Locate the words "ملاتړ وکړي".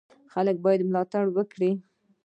0.89-1.71